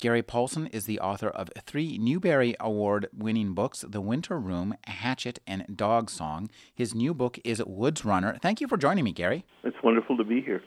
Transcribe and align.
Gary 0.00 0.22
Paulsen 0.22 0.66
is 0.72 0.86
the 0.86 0.98
author 0.98 1.28
of 1.28 1.50
three 1.66 1.98
Newbery 1.98 2.56
Award 2.58 3.06
winning 3.12 3.52
books 3.52 3.84
The 3.86 4.00
Winter 4.00 4.40
Room, 4.40 4.74
Hatchet, 4.86 5.40
and 5.46 5.66
Dogsong. 5.68 6.48
His 6.74 6.94
new 6.94 7.12
book 7.12 7.38
is 7.44 7.62
Woods 7.66 8.02
Runner. 8.02 8.38
Thank 8.40 8.62
you 8.62 8.66
for 8.66 8.78
joining 8.78 9.04
me, 9.04 9.12
Gary. 9.12 9.44
It's 9.62 9.76
wonderful 9.82 10.16
to 10.16 10.24
be 10.24 10.40
here. 10.40 10.62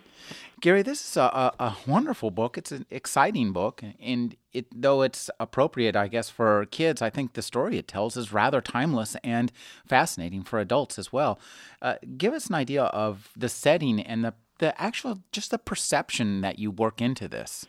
Gary, 0.62 0.84
this 0.84 1.04
is 1.04 1.18
a, 1.18 1.22
a, 1.22 1.54
a 1.60 1.78
wonderful 1.88 2.30
book. 2.30 2.60
It's 2.60 2.72
an 2.72 2.86
exciting 2.92 3.54
book, 3.54 3.84
and 4.00 4.36
it, 4.54 4.68
though 4.72 5.02
it's 5.02 5.32
appropriate, 5.40 5.96
I 5.96 6.10
guess, 6.10 6.30
for 6.30 6.68
kids, 6.68 7.02
I 7.02 7.10
think 7.10 7.34
the 7.34 7.42
story 7.42 7.80
it 7.80 7.88
tells 7.88 8.16
is 8.16 8.32
rather 8.32 8.62
timeless 8.62 9.18
and 9.24 9.52
fascinating 9.88 10.44
for 10.44 10.60
adults 10.60 11.00
as 11.00 11.12
well. 11.12 11.40
Uh, 11.82 11.96
give 12.18 12.34
us 12.34 12.48
an 12.48 12.56
idea 12.56 12.84
of 12.84 13.32
the 13.36 13.50
setting 13.50 14.00
and 14.00 14.24
the, 14.24 14.36
the 14.60 14.80
actual, 14.80 15.24
just 15.32 15.50
the 15.50 15.58
perception 15.58 16.42
that 16.42 16.60
you 16.60 16.70
work 16.70 17.02
into 17.02 17.28
this. 17.28 17.66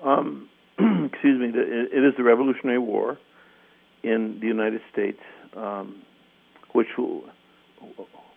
Um, 0.00 0.48
excuse 1.12 1.40
me, 1.40 1.52
it 1.58 2.04
is 2.04 2.14
the 2.16 2.22
Revolutionary 2.22 2.78
War 2.78 3.18
in 4.02 4.38
the 4.40 4.46
United 4.46 4.80
States, 4.92 5.20
um, 5.56 6.02
which 6.72 6.88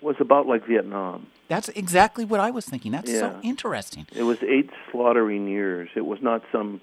was 0.02 0.16
about 0.20 0.48
like 0.48 0.66
Vietnam. 0.66 1.28
That's 1.48 1.70
exactly 1.70 2.26
what 2.26 2.40
I 2.40 2.52
was 2.52 2.66
thinking. 2.66 2.92
That's 2.92 3.10
yeah. 3.10 3.20
so 3.20 3.40
interesting. 3.44 4.08
It 4.16 4.24
was 4.24 4.42
eight 4.44 4.70
slaughtering 4.92 5.48
years. 5.48 5.90
It 5.96 6.06
was 6.06 6.22
not 6.22 6.44
some 6.52 6.82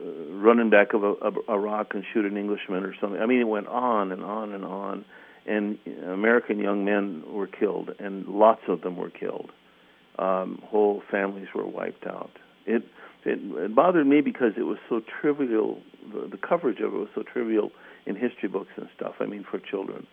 uh, 0.00 0.06
running 0.32 0.70
back 0.70 0.94
of 0.94 1.02
a, 1.02 1.12
a, 1.12 1.32
a 1.48 1.58
rock 1.58 1.94
and 1.94 2.04
shoot 2.12 2.24
an 2.24 2.36
Englishman 2.36 2.84
or 2.84 2.94
something. 3.00 3.20
I 3.20 3.26
mean, 3.26 3.40
it 3.40 3.48
went 3.48 3.68
on 3.68 4.12
and 4.12 4.22
on 4.22 4.52
and 4.52 4.64
on, 4.64 5.04
and 5.46 5.78
American 6.04 6.58
young 6.58 6.84
men 6.84 7.22
were 7.26 7.46
killed, 7.46 7.94
and 7.98 8.26
lots 8.26 8.62
of 8.68 8.80
them 8.82 8.96
were 8.96 9.10
killed. 9.10 9.50
Um, 10.18 10.62
whole 10.64 11.02
families 11.10 11.48
were 11.54 11.66
wiped 11.66 12.06
out. 12.06 12.30
It 12.64 12.82
it, 13.26 13.40
it 13.42 13.74
bothered 13.74 14.06
me 14.06 14.20
because 14.20 14.52
it 14.56 14.62
was 14.62 14.78
so 14.88 15.00
trivial. 15.20 15.80
The, 16.12 16.28
the 16.28 16.36
coverage 16.36 16.80
of 16.80 16.94
it 16.94 16.96
was 16.96 17.08
so 17.14 17.22
trivial 17.22 17.70
in 18.06 18.14
history 18.14 18.48
books 18.48 18.70
and 18.76 18.88
stuff. 18.96 19.14
I 19.20 19.26
mean, 19.26 19.44
for 19.50 19.58
children, 19.58 20.06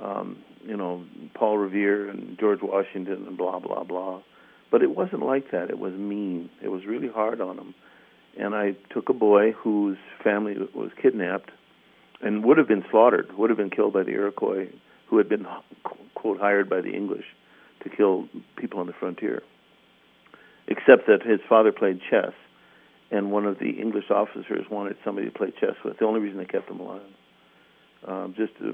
um, 0.00 0.38
you 0.66 0.76
know, 0.76 1.04
Paul 1.34 1.58
Revere 1.58 2.08
and 2.08 2.38
George 2.38 2.60
Washington 2.62 3.24
and 3.26 3.36
blah 3.36 3.58
blah 3.58 3.84
blah. 3.84 4.20
But 4.70 4.82
it 4.82 4.94
wasn't 4.94 5.22
like 5.22 5.50
that. 5.52 5.70
It 5.70 5.78
was 5.78 5.92
mean. 5.94 6.50
It 6.62 6.68
was 6.68 6.84
really 6.84 7.08
hard 7.08 7.40
on 7.40 7.56
them. 7.56 7.74
And 8.38 8.54
I 8.54 8.76
took 8.90 9.08
a 9.08 9.14
boy 9.14 9.52
whose 9.52 9.96
family 10.22 10.56
was 10.74 10.90
kidnapped 11.00 11.50
and 12.20 12.44
would 12.44 12.58
have 12.58 12.68
been 12.68 12.84
slaughtered, 12.90 13.36
would 13.38 13.50
have 13.50 13.56
been 13.56 13.70
killed 13.70 13.92
by 13.94 14.02
the 14.02 14.10
Iroquois, 14.10 14.66
who 15.06 15.18
had 15.18 15.28
been 15.28 15.46
quote 16.14 16.38
hired 16.38 16.68
by 16.68 16.80
the 16.80 16.90
English 16.90 17.24
to 17.82 17.88
kill 17.88 18.28
people 18.56 18.80
on 18.80 18.86
the 18.86 18.92
frontier. 18.92 19.42
Except 20.66 21.06
that 21.06 21.22
his 21.22 21.40
father 21.48 21.72
played 21.72 22.00
chess 22.10 22.32
and 23.10 23.30
one 23.30 23.46
of 23.46 23.58
the 23.58 23.70
English 23.70 24.10
officers 24.10 24.66
wanted 24.70 24.96
somebody 25.04 25.28
to 25.28 25.32
play 25.32 25.52
chess 25.60 25.74
with. 25.84 25.98
The 25.98 26.04
only 26.04 26.20
reason 26.20 26.38
they 26.38 26.44
kept 26.44 26.70
him 26.70 26.80
alive, 26.80 27.00
um, 28.06 28.34
just 28.36 28.52
a 28.60 28.72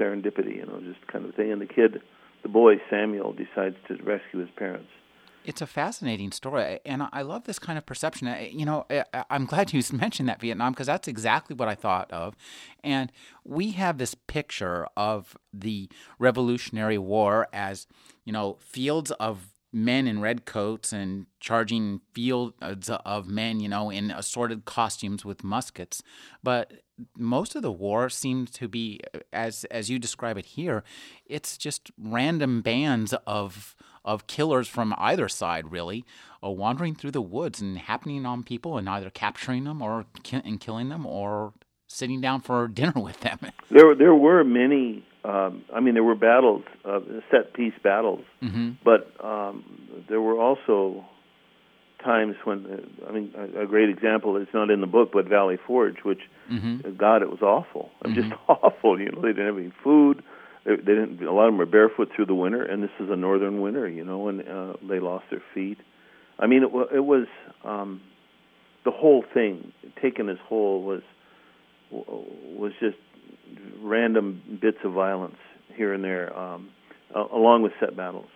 serendipity, 0.00 0.56
you 0.56 0.66
know, 0.66 0.80
just 0.80 1.06
kind 1.06 1.24
of 1.24 1.34
thing. 1.34 1.52
And 1.52 1.60
the 1.60 1.66
kid, 1.66 2.00
the 2.42 2.48
boy 2.48 2.74
Samuel, 2.90 3.32
decides 3.32 3.76
to 3.88 3.94
rescue 4.02 4.40
his 4.40 4.50
parents. 4.56 4.88
It's 5.44 5.60
a 5.60 5.66
fascinating 5.66 6.30
story, 6.30 6.78
and 6.84 7.08
I 7.12 7.22
love 7.22 7.44
this 7.44 7.58
kind 7.58 7.76
of 7.76 7.84
perception. 7.84 8.32
You 8.52 8.64
know, 8.64 8.86
I'm 9.28 9.44
glad 9.46 9.72
you 9.72 9.82
mentioned 9.92 10.28
that 10.28 10.40
Vietnam 10.40 10.72
because 10.72 10.86
that's 10.86 11.08
exactly 11.08 11.56
what 11.56 11.68
I 11.68 11.74
thought 11.74 12.12
of. 12.12 12.36
And 12.84 13.10
we 13.44 13.72
have 13.72 13.98
this 13.98 14.14
picture 14.14 14.86
of 14.96 15.36
the 15.52 15.88
Revolutionary 16.20 16.98
War 16.98 17.48
as, 17.52 17.88
you 18.24 18.32
know, 18.32 18.56
fields 18.60 19.10
of 19.12 19.52
men 19.72 20.06
in 20.06 20.20
red 20.20 20.44
coats 20.44 20.92
and 20.92 21.26
charging 21.40 22.00
fields 22.12 22.90
of 22.90 23.26
men, 23.26 23.60
you 23.60 23.68
know, 23.68 23.90
in 23.90 24.10
assorted 24.10 24.64
costumes 24.64 25.24
with 25.24 25.42
muskets. 25.42 26.02
But 26.42 26.72
most 27.16 27.56
of 27.56 27.62
the 27.62 27.72
war 27.72 28.10
seems 28.10 28.50
to 28.52 28.68
be, 28.68 29.00
as 29.32 29.64
as 29.64 29.90
you 29.90 29.98
describe 29.98 30.36
it 30.36 30.46
here, 30.46 30.84
it's 31.26 31.56
just 31.56 31.90
random 31.98 32.60
bands 32.60 33.14
of 33.26 33.74
of 34.04 34.26
killers 34.26 34.68
from 34.68 34.94
either 34.98 35.28
side, 35.28 35.70
really, 35.70 36.04
uh, 36.42 36.50
wandering 36.50 36.94
through 36.94 37.12
the 37.12 37.22
woods 37.22 37.60
and 37.60 37.78
happening 37.78 38.26
on 38.26 38.42
people 38.42 38.76
and 38.76 38.88
either 38.88 39.10
capturing 39.10 39.64
them 39.64 39.80
or 39.80 40.06
ki- 40.22 40.42
and 40.44 40.60
killing 40.60 40.88
them 40.88 41.06
or 41.06 41.52
sitting 41.86 42.20
down 42.20 42.40
for 42.40 42.66
dinner 42.74 43.00
with 43.00 43.20
them. 43.20 43.38
There, 43.70 43.94
there 43.94 44.14
were 44.14 44.42
many 44.44 45.04
um, 45.24 45.64
I 45.72 45.80
mean, 45.80 45.94
there 45.94 46.02
were 46.02 46.16
battles, 46.16 46.64
uh, 46.84 47.00
set 47.30 47.54
piece 47.54 47.74
battles, 47.82 48.24
mm-hmm. 48.42 48.72
but 48.84 49.12
um, 49.24 49.64
there 50.08 50.20
were 50.20 50.38
also 50.38 51.04
times 52.02 52.34
when, 52.44 52.66
uh, 52.66 53.08
I 53.08 53.12
mean, 53.12 53.32
a, 53.36 53.62
a 53.62 53.66
great 53.66 53.88
example 53.88 54.36
is 54.36 54.48
not 54.52 54.70
in 54.70 54.80
the 54.80 54.86
book, 54.86 55.10
but 55.12 55.28
Valley 55.28 55.58
Forge, 55.64 55.98
which, 56.02 56.20
mm-hmm. 56.50 56.80
uh, 56.84 56.90
God, 56.90 57.22
it 57.22 57.30
was 57.30 57.40
awful. 57.40 57.90
Mm-hmm. 58.04 58.14
Just 58.14 58.32
awful. 58.48 59.00
You 59.00 59.12
know, 59.12 59.22
they 59.22 59.28
didn't 59.28 59.46
have 59.46 59.58
any 59.58 59.72
food. 59.84 60.22
They, 60.64 60.76
they 60.76 60.94
didn't. 60.94 61.22
A 61.22 61.32
lot 61.32 61.46
of 61.46 61.52
them 61.52 61.58
were 61.58 61.66
barefoot 61.66 62.10
through 62.14 62.26
the 62.26 62.34
winter, 62.34 62.62
and 62.62 62.82
this 62.82 62.90
is 62.98 63.08
a 63.10 63.16
northern 63.16 63.60
winter. 63.60 63.88
You 63.88 64.04
know, 64.04 64.28
and 64.28 64.40
uh, 64.48 64.72
they 64.88 64.98
lost 64.98 65.26
their 65.30 65.42
feet. 65.54 65.78
I 66.38 66.46
mean, 66.46 66.64
it, 66.64 66.70
it 66.94 67.04
was 67.04 67.26
um, 67.64 68.00
the 68.84 68.90
whole 68.90 69.24
thing 69.32 69.72
taken 70.00 70.28
as 70.28 70.38
whole 70.48 70.82
was 70.82 71.02
was 71.90 72.72
just 72.80 72.96
random 73.82 74.58
bits 74.60 74.78
of 74.84 74.92
violence 74.92 75.36
here 75.76 75.92
and 75.92 76.04
there, 76.04 76.36
um, 76.36 76.70
along 77.14 77.62
with 77.62 77.72
set 77.80 77.96
battles. 77.96 78.28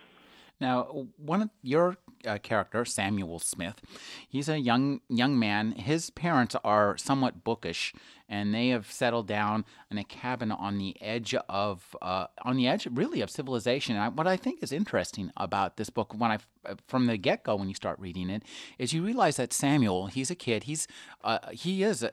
Now, 0.59 1.07
one 1.17 1.43
of 1.43 1.49
your 1.61 1.97
uh, 2.25 2.39
character, 2.39 2.83
Samuel 2.83 3.37
Smith, 3.37 3.79
he's 4.27 4.49
a 4.49 4.59
young 4.59 5.01
young 5.07 5.37
man. 5.37 5.73
His 5.73 6.09
parents 6.09 6.55
are 6.63 6.97
somewhat 6.97 7.43
bookish, 7.43 7.93
and 8.27 8.55
they 8.55 8.69
have 8.69 8.91
settled 8.91 9.27
down 9.27 9.65
in 9.91 9.99
a 9.99 10.03
cabin 10.03 10.51
on 10.51 10.79
the 10.79 10.99
edge 10.99 11.35
of 11.47 11.95
uh, 12.01 12.25
on 12.41 12.57
the 12.57 12.67
edge, 12.67 12.87
really, 12.91 13.21
of 13.21 13.29
civilization. 13.29 13.95
And 13.95 14.17
what 14.17 14.25
I 14.25 14.35
think 14.35 14.63
is 14.63 14.71
interesting 14.71 15.31
about 15.37 15.77
this 15.77 15.91
book, 15.91 16.15
when 16.17 16.31
I 16.31 16.39
from 16.87 17.05
the 17.05 17.17
get 17.17 17.43
go, 17.43 17.55
when 17.55 17.69
you 17.69 17.75
start 17.75 17.99
reading 17.99 18.29
it, 18.31 18.41
is 18.79 18.93
you 18.93 19.03
realize 19.03 19.37
that 19.37 19.53
Samuel, 19.53 20.07
he's 20.07 20.31
a 20.31 20.35
kid. 20.35 20.63
He's 20.63 20.87
uh, 21.23 21.39
he 21.51 21.83
is, 21.83 22.01
a, 22.01 22.11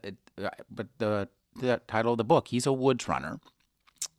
but 0.70 0.88
the 0.98 1.30
the 1.56 1.80
title 1.86 2.12
of 2.12 2.18
the 2.18 2.24
book. 2.24 2.48
He's 2.48 2.66
a 2.66 2.72
woods 2.72 3.08
runner, 3.08 3.40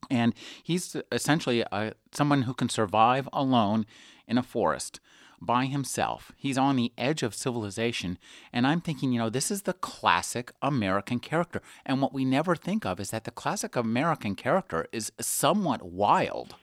and 0.09 0.33
he's 0.63 0.95
essentially 1.11 1.61
a, 1.61 1.93
someone 2.11 2.43
who 2.43 2.53
can 2.53 2.69
survive 2.69 3.27
alone 3.33 3.85
in 4.27 4.37
a 4.37 4.43
forest 4.43 4.99
by 5.41 5.65
himself. 5.65 6.31
He's 6.37 6.57
on 6.57 6.75
the 6.75 6.93
edge 6.97 7.21
of 7.23 7.35
civilization, 7.35 8.17
and 8.53 8.65
I'm 8.65 8.81
thinking, 8.81 9.11
you 9.11 9.19
know, 9.19 9.29
this 9.29 9.51
is 9.51 9.63
the 9.63 9.73
classic 9.73 10.51
American 10.61 11.19
character. 11.19 11.61
And 11.85 12.01
what 12.01 12.13
we 12.13 12.25
never 12.25 12.55
think 12.55 12.85
of 12.85 12.99
is 12.99 13.11
that 13.11 13.25
the 13.25 13.31
classic 13.31 13.75
American 13.75 14.35
character 14.35 14.87
is 14.91 15.11
somewhat 15.19 15.83
wild. 15.83 16.55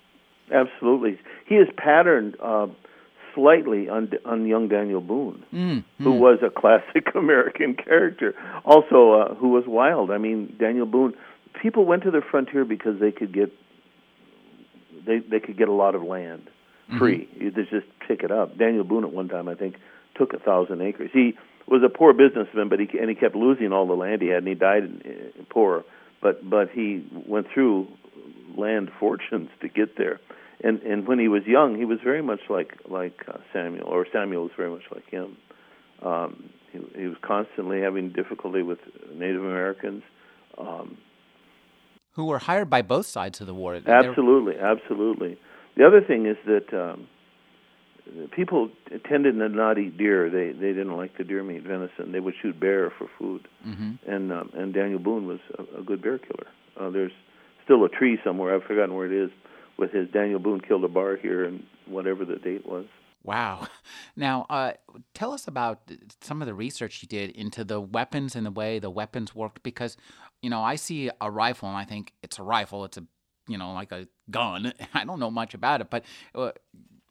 Absolutely, 0.53 1.19
he 1.47 1.57
is 1.57 1.69
patterned. 1.77 2.37
Uh 2.43 2.69
slightly 3.35 3.89
on, 3.89 4.11
on 4.25 4.47
young 4.47 4.69
Daniel 4.69 5.01
Boone, 5.01 5.45
mm, 5.53 5.85
who 5.99 6.13
was 6.13 6.39
a 6.43 6.51
classic 6.51 7.07
American 7.15 7.75
character, 7.75 8.35
also 8.65 9.13
uh, 9.13 9.35
who 9.35 9.51
was 9.51 9.65
wild. 9.67 10.11
I 10.11 10.19
mean, 10.19 10.57
Daniel 10.59 10.87
Boone. 10.87 11.15
People 11.61 11.85
went 11.85 12.03
to 12.05 12.11
the 12.11 12.23
frontier 12.31 12.65
because 12.65 12.99
they 12.99 13.13
could 13.13 13.33
get 13.33 13.53
they 15.07 15.19
they 15.19 15.41
could 15.41 15.59
get 15.59 15.69
a 15.69 15.73
lot 15.73 15.95
of 15.95 16.03
land 16.03 16.49
mm-hmm. 16.89 16.99
free. 16.99 17.29
Mm-hmm. 17.35 17.43
You 17.43 17.51
just 17.51 17.87
pick 18.07 18.23
it 18.23 18.31
up. 18.31 18.57
Daniel 18.59 18.85
Boone 18.85 19.05
at 19.05 19.13
one 19.13 19.29
time, 19.29 19.49
I 19.49 19.55
think, 19.55 19.77
took 20.17 20.33
a 20.33 20.39
thousand 20.39 20.81
acres. 20.83 21.11
He 21.13 21.35
was 21.67 21.83
a 21.85 21.89
poor 21.89 22.13
businessman, 22.13 22.69
but 22.69 22.81
he 22.81 22.89
and 22.99 23.09
he 23.09 23.15
kept 23.15 23.35
losing 23.35 23.73
all 23.73 23.87
the 23.87 23.95
land 23.95 24.23
he 24.23 24.29
had, 24.29 24.39
and 24.39 24.49
he 24.49 24.55
died 24.55 24.85
in, 24.85 25.01
in 25.37 25.47
poor. 25.51 25.85
But 26.21 26.49
but 26.49 26.71
he 26.71 27.07
went 27.27 27.49
through 27.53 27.89
land 28.57 28.91
fortunes 28.99 29.49
to 29.61 29.69
get 29.69 29.97
there 29.97 30.21
and 30.63 30.81
and 30.83 31.07
when 31.07 31.19
he 31.19 31.29
was 31.29 31.43
young, 31.47 31.77
he 31.77 31.85
was 31.85 31.99
very 32.03 32.23
much 32.23 32.41
like 32.49 32.77
like 32.89 33.25
uh, 33.29 33.39
Samuel, 33.53 33.87
or 33.87 34.07
Samuel 34.13 34.45
was 34.45 34.53
very 34.57 34.71
much 34.71 34.85
like 34.95 35.09
him. 35.11 35.37
Um, 36.03 36.51
he, 36.73 36.81
he 36.97 37.07
was 37.07 37.17
constantly 37.23 37.81
having 37.81 38.11
difficulty 38.11 38.63
with 38.63 38.79
Native 39.15 39.43
Americans. 39.43 40.03
Um, 40.59 40.99
who 42.13 42.27
were 42.27 42.39
hired 42.39 42.69
by 42.69 42.83
both 42.83 43.07
sides 43.07 43.41
of 43.41 43.47
the 43.47 43.55
war. 43.55 43.75
Absolutely, 43.87 44.59
absolutely. 44.59 45.39
The 45.77 45.87
other 45.87 46.03
thing 46.03 46.27
is 46.27 46.37
that 46.45 46.75
um, 46.75 47.09
people 48.31 48.69
tended 49.09 49.39
to 49.39 49.49
not 49.49 49.79
eat 49.79 49.97
deer. 49.97 50.29
They 50.29 50.53
they 50.53 50.73
didn't 50.73 50.97
like 50.97 51.17
the 51.17 51.25
deer 51.25 51.43
meat, 51.43 51.63
venison. 51.63 52.13
They 52.13 52.21
would 52.21 52.35
shoot 52.41 52.59
bear 52.59 52.91
for 52.91 53.09
food. 53.19 53.49
Mm-hmm. 53.67 54.11
And 54.11 54.33
um, 54.33 54.51
and 54.55 54.75
Daniel 54.75 54.99
Boone 54.99 55.27
was 55.27 55.41
a, 55.59 55.81
a 55.81 55.83
good 55.83 56.03
bear 56.03 56.19
killer. 56.19 56.49
Uh, 56.79 56.91
there's 56.91 57.13
still 57.65 57.85
a 57.85 57.89
tree 57.89 58.19
somewhere. 58.25 58.55
I've 58.55 58.65
forgotten 58.65 58.95
where 58.95 59.07
it 59.07 59.25
is 59.25 59.31
with 59.79 59.93
his 59.93 60.09
Daniel 60.11 60.39
Boone 60.39 60.61
killed 60.61 60.85
a 60.85 60.89
bar 60.89 61.17
here 61.17 61.45
and 61.45 61.65
whatever 61.87 62.25
the 62.25 62.37
date 62.37 62.67
was. 62.67 62.87
Wow. 63.23 63.67
Now, 64.15 64.45
uh, 64.51 64.73
tell 65.15 65.33
us 65.33 65.49
about 65.49 65.91
some 66.21 66.43
of 66.43 66.47
the 66.47 66.53
research 66.53 67.03
you 67.03 67.09
did 67.09 67.31
into 67.31 67.65
the 67.65 67.81
weapons 67.81 68.37
and 68.37 68.45
the 68.45 68.51
way 68.51 68.79
the 68.79 68.91
weapons 68.91 69.35
worked. 69.35 69.63
Because, 69.63 69.97
you 70.43 70.51
know, 70.51 70.61
I 70.61 70.77
see 70.77 71.11
a 71.19 71.31
rifle 71.31 71.67
and 71.67 71.79
I 71.79 71.85
think 71.85 72.13
it's 72.23 72.39
a 72.39 72.43
rifle. 72.43 72.85
It's 72.85 72.99
a, 72.99 73.05
you 73.49 73.57
know, 73.57 73.73
like 73.73 73.91
a 73.91 74.07
gun. 74.31 74.75
I 74.95 75.07
don't 75.07 75.19
know 75.19 75.31
much 75.31 75.55
about 75.55 75.81
it, 75.81 75.89
but 75.89 76.05
uh, 76.35 76.53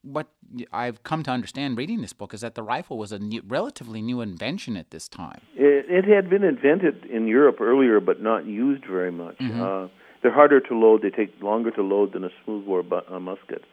what 0.03 0.27
I've 0.71 1.03
come 1.03 1.23
to 1.23 1.31
understand 1.31 1.77
reading 1.77 2.01
this 2.01 2.13
book 2.13 2.33
is 2.33 2.41
that 2.41 2.55
the 2.55 2.63
rifle 2.63 2.97
was 2.97 3.11
a 3.11 3.19
new, 3.19 3.41
relatively 3.47 4.01
new 4.01 4.21
invention 4.21 4.77
at 4.77 4.91
this 4.91 5.07
time. 5.07 5.41
It, 5.55 5.85
it, 5.89 6.05
had 6.05 6.29
been 6.29 6.43
invented 6.43 7.05
in 7.05 7.27
Europe 7.27 7.61
earlier, 7.61 7.99
but 7.99 8.21
not 8.21 8.45
used 8.45 8.85
very 8.85 9.11
much. 9.11 9.37
Mm-hmm. 9.37 9.61
Uh, 9.61 9.87
they're 10.21 10.33
harder 10.33 10.59
to 10.59 10.77
load. 10.77 11.01
They 11.01 11.09
take 11.09 11.41
longer 11.41 11.71
to 11.71 11.81
load 11.81 12.13
than 12.13 12.23
a 12.23 12.29
smoothbore 12.44 12.83
bu- 12.83 13.19
musket. 13.19 13.63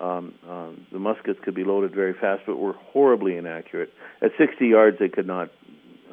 Um, 0.00 0.34
um, 0.48 0.86
the 0.92 0.98
muskets 0.98 1.38
could 1.44 1.54
be 1.54 1.64
loaded 1.64 1.94
very 1.94 2.14
fast, 2.14 2.42
but 2.46 2.56
were 2.56 2.72
horribly 2.72 3.36
inaccurate. 3.36 3.92
At 4.22 4.30
60 4.38 4.66
yards, 4.66 4.98
they 4.98 5.08
could 5.08 5.26
not. 5.26 5.50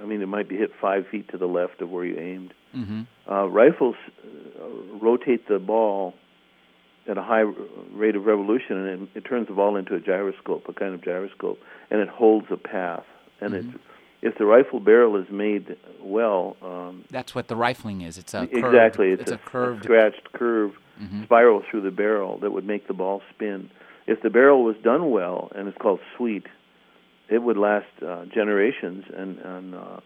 I 0.02 0.06
mean, 0.06 0.22
it 0.22 0.28
might 0.28 0.50
be 0.50 0.58
hit 0.58 0.72
five 0.80 1.08
feet 1.08 1.30
to 1.30 1.38
the 1.38 1.48
left 1.48 1.82
of 1.82 1.90
where 1.90 2.06
you 2.06 2.20
aimed. 2.20 2.54
Mm-hmm. 2.76 3.04
Uh, 3.32 3.46
rifles 3.46 3.96
uh, 4.24 4.68
rotate 5.02 5.48
the 5.48 5.58
ball 5.58 6.14
at 7.08 7.18
a 7.18 7.24
high 7.24 7.46
rate 7.94 8.16
of 8.16 8.26
revolution, 8.26 8.78
and 8.78 9.04
it, 9.04 9.10
it, 9.20 9.22
turns 9.26 9.48
the 9.48 9.54
ball 9.54 9.78
into 9.78 9.96
a 9.96 10.00
gyroscope, 10.00 10.68
a 10.68 10.74
kind 10.74 10.94
of 10.94 11.02
gyroscope, 11.02 11.60
and 11.90 12.02
it 12.02 12.10
holds 12.10 12.48
a 12.52 12.58
path. 12.58 13.06
And 13.40 13.54
mm-hmm. 13.54 13.70
it's 13.70 13.80
if 14.22 14.38
the 14.38 14.46
rifle 14.46 14.80
barrel 14.80 15.16
is 15.18 15.30
made 15.30 15.78
well, 16.02 16.58
um, 16.62 17.06
that's 17.10 17.36
what 17.36 17.48
the 17.48 17.56
rifling 17.56 18.02
is. 18.02 18.18
It's 18.18 18.34
a 18.34 18.44
exactly. 18.44 19.10
Curved, 19.10 19.22
it's, 19.22 19.22
it's, 19.22 19.32
a, 19.32 19.36
a 19.36 19.38
curved, 19.38 19.84
scratched 19.84 20.34
curve 20.34 20.72
mm-hmm. 21.00 21.24
spiral 21.24 21.64
through 21.70 21.82
the 21.82 21.92
barrel 21.92 22.40
that 22.40 22.52
would 22.52 22.66
make 22.66 22.88
the 22.88 22.94
ball 22.94 23.22
spin. 23.34 23.70
If 24.08 24.22
the 24.22 24.30
barrel 24.30 24.64
was 24.64 24.76
done 24.84 25.12
well, 25.12 25.52
and 25.56 25.68
it's 25.68 25.78
called 25.78 26.00
sweet, 26.16 26.48
it 27.30 27.40
would 27.40 27.58
last 27.58 27.88
uh, 28.06 28.26
generations 28.26 29.06
and 29.16 29.38
and 29.40 29.76
uh, 29.76 30.00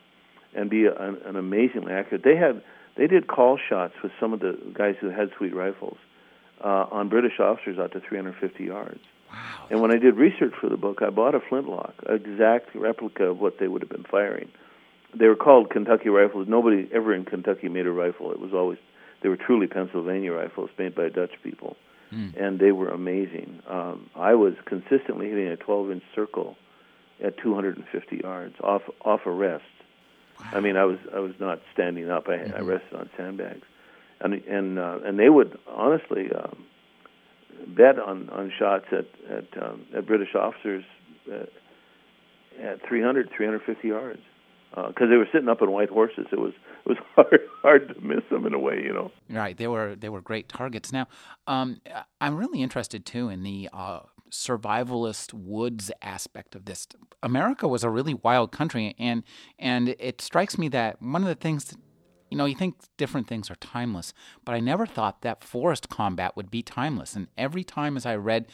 and 0.56 0.70
be 0.70 0.86
an, 0.86 1.18
an 1.26 1.36
amazingly 1.36 1.94
accurate. 1.94 2.24
They 2.24 2.36
had 2.36 2.62
they 2.98 3.08
did 3.08 3.28
call 3.28 3.58
shots 3.58 3.94
with 4.04 4.12
some 4.20 4.34
of 4.34 4.40
the 4.40 4.58
guys 4.74 4.96
who 5.00 5.10
had 5.10 5.30
sweet 5.38 5.56
rifles 5.56 5.98
uh, 6.64 6.86
on 6.92 7.10
British 7.10 7.40
officers 7.40 7.80
out 7.80 7.94
to 7.94 8.02
350 8.02 8.64
yards. 8.64 9.00
Wow. 9.32 9.68
And 9.70 9.82
when 9.82 9.92
I 9.92 9.98
did 9.98 10.16
research 10.16 10.54
for 10.60 10.70
the 10.70 10.78
book, 10.78 11.02
I 11.02 11.10
bought 11.10 11.36
a 11.36 11.40
flintlock, 11.40 11.96
exact 12.08 12.76
replica 12.76 13.26
of 13.26 13.40
what 13.40 13.60
they 13.60 13.68
would 13.68 13.82
have 13.82 13.90
been 13.90 14.06
firing. 14.10 14.50
They 15.14 15.28
were 15.28 15.36
called 15.36 15.70
Kentucky 15.70 16.10
rifles. 16.10 16.48
Nobody 16.48 16.90
ever 16.94 17.14
in 17.14 17.26
Kentucky 17.26 17.70
made 17.70 17.86
a 17.86 17.92
rifle. 17.92 18.32
It 18.32 18.40
was 18.40 18.54
always 18.54 18.78
they 19.22 19.30
were 19.30 19.38
truly 19.38 19.68
Pennsylvania 19.68 20.32
rifles 20.32 20.70
made 20.78 20.96
by 20.96 21.10
Dutch 21.10 21.32
people, 21.44 21.78
mm. 22.12 22.36
and 22.42 22.60
they 22.60 22.72
were 22.72 22.90
amazing. 22.90 23.62
Um, 23.68 24.10
I 24.16 24.34
was 24.34 24.54
consistently 24.66 25.30
hitting 25.30 25.52
a 25.52 25.58
12-inch 25.58 26.04
circle 26.16 26.58
at 27.24 27.38
250 27.38 28.18
yards 28.18 28.56
off 28.62 28.84
off 29.02 29.22
a 29.26 29.32
rest. 29.32 29.64
Wow. 30.40 30.48
I 30.54 30.60
mean, 30.60 30.76
I 30.76 30.86
was 30.86 30.98
I 31.14 31.20
was 31.20 31.34
not 31.40 31.62
standing 31.74 32.10
up. 32.10 32.28
I, 32.28 32.38
mm-hmm. 32.38 32.56
I 32.56 32.60
rested 32.62 32.94
on 32.94 33.10
sandbags 33.16 33.66
and 34.22 34.34
and 34.46 34.80
uh, 34.80 35.00
and 35.04 35.20
they 35.20 35.30
would 35.30 35.58
honestly 35.68 36.32
um, 36.32 36.64
bet 37.68 38.00
on 38.00 38.30
on 38.30 38.52
shots 38.58 38.86
at 38.92 39.08
at 39.30 39.64
um, 39.64 39.86
at 39.96 40.06
British 40.06 40.36
officers 40.36 40.84
at, 41.32 41.50
at 42.64 42.88
300 42.88 43.30
350 43.36 43.88
yards 43.88 44.22
because 44.72 44.94
uh, 45.02 45.10
they 45.10 45.18
were 45.18 45.28
sitting 45.32 45.50
up 45.50 45.62
on 45.62 45.72
white 45.72 45.90
horses. 45.90 46.28
It 46.32 46.40
was 46.40 46.54
it 46.86 46.90
was 46.90 46.98
hard 47.16 47.42
hard 47.62 47.88
to 47.90 48.02
miss 48.02 48.24
them 48.30 48.46
in 48.46 48.54
a 48.54 48.60
way, 48.60 48.82
you 48.84 48.94
know. 48.94 49.12
Right, 49.30 49.58
they 49.58 49.68
were 49.68 49.96
they 49.96 50.10
were 50.10 50.22
great 50.22 50.48
targets. 50.50 50.92
Now, 50.92 51.08
um, 51.48 51.82
I'm 52.20 52.38
really 52.38 52.62
interested 52.62 53.06
too 53.06 53.30
in 53.30 53.44
the 53.44 53.70
uh, 53.74 54.02
survivalist 54.32 55.34
woods 55.34 55.92
aspect 56.02 56.56
of 56.56 56.66
this. 56.66 56.88
America 57.22 57.68
was 57.68 57.84
a 57.84 57.90
really 57.90 58.14
wild 58.14 58.52
country, 58.52 58.96
and 58.98 59.24
and 59.60 59.90
it 59.90 60.22
strikes 60.22 60.58
me 60.58 60.70
that 60.70 61.02
one 61.02 61.22
of 61.22 61.28
the 61.28 61.36
things 61.36 61.76
you 62.32 62.38
know, 62.38 62.46
you 62.46 62.56
think 62.56 62.78
different 62.98 63.28
things 63.28 63.52
are 63.52 63.56
timeless, 63.56 64.14
but 64.46 64.56
I 64.56 64.62
never 64.62 64.86
thought 64.86 65.22
that 65.22 65.44
forest 65.44 65.90
combat 65.90 66.36
would 66.38 66.50
be 66.50 66.64
timeless. 66.64 67.14
And 67.16 67.28
every 67.38 67.66
time 67.66 67.98
as 67.98 68.06
I 68.06 68.16
read 68.16 68.48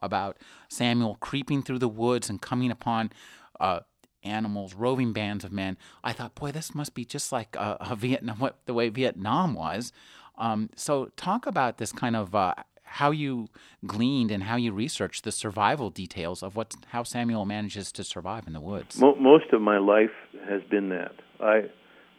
about 0.00 0.38
Samuel 0.68 1.16
creeping 1.16 1.62
through 1.62 1.80
the 1.80 1.88
woods 1.88 2.30
and 2.30 2.40
coming 2.40 2.70
upon 2.70 3.10
uh, 3.58 3.80
animals, 4.22 4.74
roving 4.74 5.12
bands 5.12 5.44
of 5.44 5.52
men, 5.52 5.76
I 6.04 6.12
thought, 6.12 6.36
boy, 6.36 6.52
this 6.52 6.76
must 6.76 6.94
be 6.94 7.04
just 7.04 7.32
like 7.32 7.56
a, 7.56 7.76
a 7.80 7.96
Vietnam, 7.96 8.38
what, 8.38 8.58
the 8.66 8.74
way 8.74 8.88
Vietnam 8.88 9.54
was. 9.54 9.92
Um, 10.38 10.70
so, 10.76 11.10
talk 11.16 11.46
about 11.46 11.78
this 11.78 11.92
kind 11.92 12.16
of 12.16 12.34
uh, 12.34 12.54
how 12.84 13.10
you 13.10 13.48
gleaned 13.86 14.30
and 14.30 14.44
how 14.44 14.56
you 14.56 14.72
researched 14.72 15.24
the 15.24 15.32
survival 15.32 15.90
details 15.90 16.42
of 16.42 16.56
what 16.56 16.74
how 16.88 17.02
Samuel 17.02 17.44
manages 17.44 17.90
to 17.92 18.04
survive 18.04 18.46
in 18.46 18.52
the 18.52 18.60
woods. 18.60 19.00
Most 19.00 19.52
of 19.52 19.60
my 19.60 19.78
life 19.78 20.10
has 20.48 20.62
been 20.70 20.88
that. 20.90 21.12
I, 21.40 21.62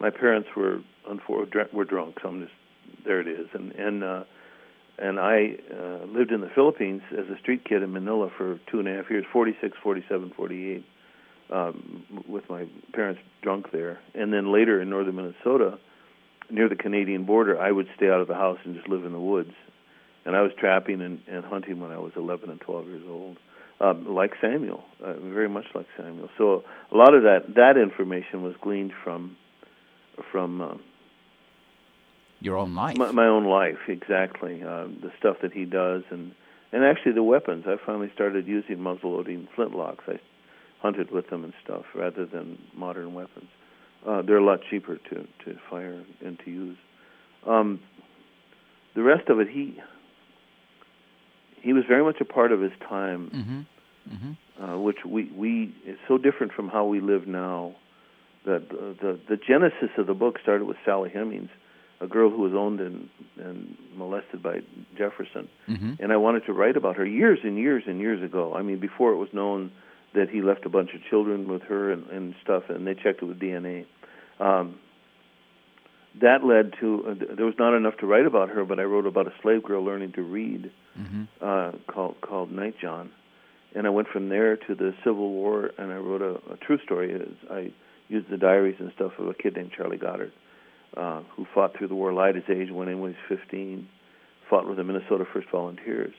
my 0.06 0.12
parents 0.12 0.50
were 0.56 0.82
unfor- 1.10 1.74
were 1.74 1.84
drunk. 1.84 2.18
So 2.22 2.30
I'm 2.30 2.42
just 2.42 2.54
there. 3.06 3.22
It 3.22 3.28
is, 3.28 3.48
and 3.54 3.72
and 3.72 4.04
uh, 4.04 4.24
and 5.00 5.20
I 5.20 5.56
uh, 5.74 6.06
lived 6.06 6.32
in 6.32 6.42
the 6.42 6.52
Philippines 6.54 7.02
as 7.12 7.26
a 7.36 7.40
street 7.40 7.66
kid 7.66 7.82
in 7.82 7.92
Manila 7.92 8.30
for 8.38 8.60
two 8.70 8.78
and 8.78 8.88
a 8.88 8.96
half 8.96 9.10
years, 9.10 9.26
46, 9.34 9.76
47, 9.82 10.32
48, 10.38 10.86
um, 11.50 12.24
with 12.28 12.48
my 12.52 12.66
parents 12.94 13.20
drunk 13.42 13.72
there, 13.72 14.00
and 14.14 14.32
then 14.32 14.54
later 14.54 14.80
in 14.80 14.92
northern 14.92 15.16
Minnesota, 15.16 15.80
near 16.52 16.70
the 16.70 16.76
Canadian 16.76 17.26
border, 17.26 17.60
I 17.60 17.72
would 17.72 17.88
stay 17.98 18.08
out 18.08 18.22
of 18.22 18.28
the 18.28 18.36
house 18.36 18.60
and 18.64 18.76
just 18.76 18.88
live 18.88 19.06
in 19.06 19.12
the 19.12 19.20
woods. 19.20 19.54
And 20.24 20.36
I 20.36 20.42
was 20.42 20.52
trapping 20.58 21.02
and, 21.02 21.20
and 21.28 21.44
hunting 21.44 21.80
when 21.80 21.92
I 21.92 21.98
was 21.98 22.12
11 22.16 22.50
and 22.50 22.60
12 22.62 22.88
years 22.88 23.04
old, 23.08 23.38
um, 23.80 24.14
like 24.14 24.34
Samuel, 24.40 24.84
uh, 25.04 25.14
very 25.14 25.50
much 25.50 25.66
like 25.74 25.88
Samuel. 25.98 26.30
So 26.38 26.64
a 26.92 26.96
lot 26.96 27.14
of 27.16 27.24
that 27.24 27.56
that 27.56 27.78
information 27.78 28.44
was 28.44 28.54
gleaned 28.62 28.94
from 29.04 29.36
from 30.32 30.62
uh, 30.62 30.76
your 32.40 32.58
own 32.58 32.76
life. 32.76 32.98
My, 32.98 33.12
my 33.12 33.28
own 33.28 33.46
life, 33.46 33.80
exactly. 33.88 34.62
Uh, 34.64 34.86
the 35.02 35.12
stuff 35.18 35.38
that 35.42 35.54
he 35.54 35.66
does, 35.66 36.04
and 36.10 36.34
and 36.72 36.84
actually 36.84 37.14
the 37.14 37.24
weapons. 37.24 37.66
I 37.68 37.78
finally 37.86 38.12
started 38.14 38.48
using 38.48 38.82
muzzle-loading 38.82 39.48
flintlocks. 39.58 40.08
I 40.08 40.20
hunted 40.82 41.12
with 41.12 41.30
them 41.30 41.44
and 41.44 41.54
stuff 41.64 41.86
rather 41.96 42.26
than 42.26 42.60
modern 42.76 43.14
weapons. 43.14 43.50
Uh, 44.06 44.22
they're 44.22 44.38
a 44.38 44.46
lot 44.46 44.60
cheaper 44.70 44.98
to 44.98 45.28
to 45.46 45.58
fire 45.70 46.04
and 46.24 46.38
to 46.46 46.52
use. 46.52 46.78
Um, 47.48 47.80
the 48.96 49.02
rest 49.02 49.30
of 49.30 49.40
it, 49.40 49.50
he 49.50 49.80
he 51.62 51.74
was 51.74 51.84
very 51.88 52.04
much 52.04 52.22
a 52.22 52.26
part 52.26 52.52
of 52.52 52.62
his 52.62 52.72
time, 52.88 53.32
mm-hmm. 53.34 54.14
Mm-hmm. 54.16 54.64
Uh, 54.64 54.80
which 54.80 54.98
we 55.06 55.32
we 55.36 55.76
is 55.86 55.98
so 56.08 56.18
different 56.18 56.54
from 56.54 56.70
how 56.70 56.86
we 56.86 57.00
live 57.00 57.28
now. 57.28 57.76
The, 58.46 58.60
the 59.02 59.20
the 59.28 59.38
genesis 59.38 59.90
of 59.98 60.08
the 60.08 60.14
book 60.14 60.38
started 60.42 60.66
with 60.66 60.78
Sally 60.86 61.10
Hemings 61.10 61.50
a 62.02 62.08
girl 62.08 62.30
who 62.30 62.42
was 62.42 62.54
owned 62.54 62.80
and, 62.80 63.10
and 63.38 63.78
molested 63.96 64.44
by 64.44 64.60
Jefferson. 64.98 65.48
Mm-hmm. 65.68 65.94
And 66.00 66.12
I 66.12 66.18
wanted 66.18 66.46
to 66.46 66.54
write 66.54 66.78
about 66.78 66.98
her 66.98 67.06
years 67.06 67.40
and 67.44 67.58
years 67.58 67.84
and 67.88 68.00
years 68.00 68.22
ago. 68.22 68.54
I 68.54 68.62
mean, 68.62 68.80
before 68.80 69.14
it 69.14 69.18
was 69.18 69.30
known 69.32 69.72
that 70.14 70.30
he 70.30 70.42
left 70.42 70.66
a 70.66 70.70
bunch 70.70 70.92
of 70.94 71.02
children 71.10 71.48
with 71.48 71.62
her 71.64 71.92
and, 71.92 72.08
and 72.08 72.36
stuff, 72.44 72.64
and 72.70 72.86
they 72.86 72.94
checked 72.94 73.22
it 73.22 73.26
with 73.26 73.40
DNA. 73.40 73.86
Um, 74.40 74.80
that 76.22 76.46
led 76.46 76.74
to 76.80 77.06
uh, 77.10 77.36
there 77.36 77.46
was 77.46 77.56
not 77.60 77.76
enough 77.76 77.98
to 77.98 78.06
write 78.06 78.26
about 78.26 78.50
her, 78.50 78.64
but 78.64 78.80
I 78.80 78.84
wrote 78.84 79.06
about 79.06 79.28
a 79.28 79.34
slave 79.42 79.64
girl 79.64 79.84
learning 79.84 80.14
to 80.14 80.22
read 80.22 80.72
mm-hmm. 80.98 81.24
uh, 81.42 81.72
called 81.92 82.22
called 82.22 82.52
Nightjohn, 82.52 83.10
and 83.76 83.86
I 83.86 83.90
went 83.90 84.08
from 84.08 84.30
there 84.30 84.56
to 84.56 84.76
the 84.76 84.94
Civil 85.04 85.32
War, 85.32 85.72
and 85.78 85.92
I 85.92 85.98
wrote 85.98 86.22
a, 86.22 86.54
a 86.54 86.58
true 86.58 86.80
story. 86.86 87.22
I 87.52 87.74
used 88.08 88.30
the 88.30 88.38
diaries 88.38 88.76
and 88.80 88.92
stuff 88.96 89.14
of 89.18 89.28
a 89.28 89.34
kid 89.34 89.56
named 89.56 89.72
Charley 89.76 89.98
Goddard 89.98 90.32
uh, 90.96 91.22
who 91.36 91.46
fought 91.54 91.78
through 91.78 91.88
the 91.88 91.96
war 91.96 92.14
light 92.14 92.36
his 92.36 92.44
age, 92.50 92.72
went 92.72 92.90
in 92.90 93.00
when 93.00 93.14
he 93.14 93.18
was 93.30 93.40
15, 93.40 93.88
fought 94.50 94.68
with 94.68 94.78
the 94.78 94.84
Minnesota 94.84 95.26
First 95.32 95.50
Volunteers, 95.52 96.14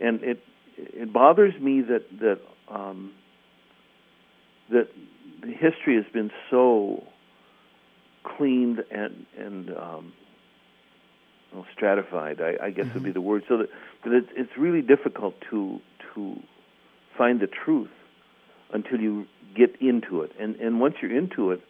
and 0.00 0.22
it 0.22 0.44
it 0.76 1.12
bothers 1.12 1.54
me 1.60 1.82
that 1.82 2.04
that 2.20 2.40
um, 2.68 3.12
that 4.70 4.88
the 5.40 5.52
history 5.52 5.96
has 5.96 6.04
been 6.12 6.30
so 6.50 7.04
cleaned 8.22 8.84
and 8.90 9.26
and 9.38 9.70
um, 9.70 10.12
well, 11.52 11.66
stratified. 11.74 12.40
I, 12.40 12.66
I 12.66 12.70
guess 12.70 12.86
mm-hmm. 12.86 12.94
would 12.94 13.02
be 13.02 13.10
mm-hmm. 13.10 13.14
the 13.14 13.20
word. 13.20 13.44
So 13.48 13.58
that, 13.58 13.68
that 14.04 14.12
it, 14.12 14.24
it's 14.36 14.56
really 14.56 14.82
difficult 14.82 15.34
to 15.50 15.80
to 16.14 16.40
find 17.16 17.40
the 17.40 17.48
truth 17.48 17.90
until 18.72 19.00
you 19.00 19.26
get 19.54 19.80
into 19.80 20.22
it, 20.22 20.32
and 20.38 20.56
and 20.56 20.80
once 20.80 20.94
you're 21.00 21.16
into 21.16 21.50
it, 21.50 21.60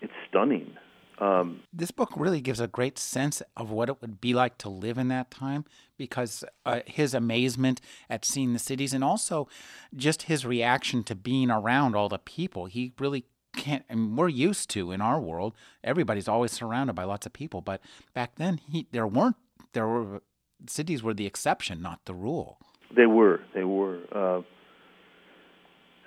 it's 0.00 0.12
stunning. 0.28 0.76
Um, 1.18 1.60
this 1.70 1.90
book 1.90 2.12
really 2.16 2.40
gives 2.40 2.60
a 2.60 2.66
great 2.66 2.98
sense 2.98 3.42
of 3.54 3.70
what 3.70 3.90
it 3.90 4.00
would 4.00 4.22
be 4.22 4.32
like 4.32 4.56
to 4.58 4.70
live 4.70 4.96
in 4.96 5.08
that 5.08 5.30
time 5.30 5.66
because 5.98 6.44
uh, 6.64 6.80
his 6.86 7.12
amazement 7.12 7.82
at 8.08 8.24
seeing 8.24 8.54
the 8.54 8.58
cities 8.58 8.94
and 8.94 9.04
also 9.04 9.46
just 9.94 10.22
his 10.22 10.46
reaction 10.46 11.04
to 11.04 11.14
being 11.14 11.50
around 11.50 11.94
all 11.94 12.08
the 12.08 12.18
people. 12.18 12.64
He 12.64 12.94
really 12.98 13.26
can't, 13.54 13.84
and 13.90 14.16
we're 14.16 14.28
used 14.28 14.70
to 14.70 14.92
in 14.92 15.02
our 15.02 15.20
world, 15.20 15.54
everybody's 15.84 16.26
always 16.26 16.52
surrounded 16.52 16.94
by 16.94 17.04
lots 17.04 17.26
of 17.26 17.34
people. 17.34 17.60
But 17.60 17.82
back 18.14 18.36
then, 18.36 18.56
he 18.56 18.86
there 18.90 19.06
weren't, 19.06 19.36
there 19.74 19.86
were 19.86 20.22
cities 20.66 21.02
were 21.02 21.14
the 21.14 21.26
exception, 21.26 21.82
not 21.82 22.00
the 22.06 22.14
rule. 22.14 22.58
They 22.94 23.06
were. 23.06 23.40
They 23.54 23.64
were. 23.64 24.00
Uh, 24.10 24.42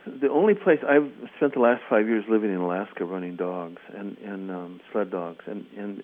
the 0.06 0.30
only 0.30 0.54
place 0.54 0.80
I've 0.88 1.12
spent 1.38 1.54
the 1.54 1.60
last 1.60 1.82
five 1.90 2.08
years 2.08 2.26
living 2.30 2.52
in 2.52 2.58
Alaska, 2.58 3.06
running 3.06 3.36
dogs 3.36 3.82
and 3.96 4.18
and 4.18 4.52
um, 4.52 4.82
sled 4.92 5.12
dogs, 5.12 5.46
and 5.48 5.66
and 5.78 6.04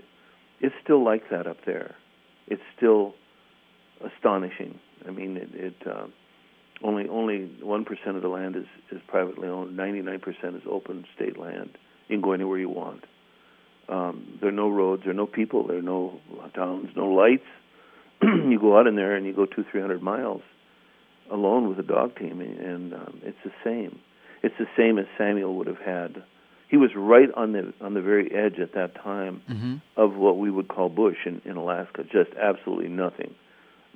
it's 0.62 0.76
still 0.84 1.04
like 1.04 1.30
that 1.30 1.48
up 1.48 1.58
there. 1.66 1.96
It's 2.48 2.62
still 2.76 3.14
astonishing. 4.04 4.80
I 5.08 5.12
mean, 5.12 5.38
it, 5.38 5.50
it 5.54 5.88
uh, 5.88 6.08
only 6.84 7.10
only 7.10 7.46
one 7.62 7.84
percent 7.84 8.16
of 8.16 8.22
the 8.22 8.30
land 8.30 8.56
is 8.56 8.68
is 8.92 9.02
privately 9.08 9.48
owned. 9.48 9.76
Ninety 9.76 10.02
nine 10.02 10.20
percent 10.20 10.56
is 10.56 10.64
open 10.70 11.06
state 11.16 11.38
land. 11.38 11.78
You 12.08 12.18
can 12.18 12.22
go 12.22 12.32
anywhere 12.32 12.58
you 12.58 12.70
want. 12.70 13.04
Um, 13.90 14.38
there 14.40 14.50
are 14.50 14.54
no 14.54 14.70
roads, 14.70 15.04
there 15.04 15.12
are 15.12 15.16
no 15.16 15.26
people, 15.26 15.66
there 15.66 15.80
are 15.80 15.82
no 15.82 16.20
towns, 16.54 16.90
no 16.96 17.08
lights. 17.08 17.48
you 18.22 18.60
go 18.60 18.78
out 18.78 18.86
in 18.86 18.96
there 18.96 19.16
and 19.16 19.26
you 19.26 19.34
go 19.34 19.46
two, 19.46 19.66
three 19.72 19.82
hundred 19.82 20.02
miles 20.04 20.42
alone 21.32 21.70
with 21.70 21.80
a 21.80 21.84
dog 21.84 22.18
team, 22.18 22.42
and 22.42 22.94
um, 22.94 23.22
it's 23.24 23.38
the 23.44 23.52
same. 23.64 24.00
It's 24.42 24.56
the 24.58 24.68
same 24.78 24.98
as 24.98 25.06
Samuel 25.18 25.56
would 25.56 25.68
have 25.68 25.80
had. 25.80 26.24
He 26.70 26.78
was 26.78 26.92
right 26.96 27.30
on 27.36 27.54
the 27.54 27.74
on 27.82 27.94
the 27.94 28.02
very 28.02 28.34
edge 28.34 28.60
at 28.60 28.74
that 28.74 28.96
time 28.96 29.42
mm-hmm. 29.50 29.76
of 29.98 30.16
what 30.16 30.38
we 30.38 30.52
would 30.52 30.68
call 30.68 30.90
bush 30.90 31.18
in, 31.26 31.42
in 31.46 31.58
Alaska. 31.58 32.04
Just 32.04 32.32
absolutely 32.40 32.90
nothing, 32.90 33.34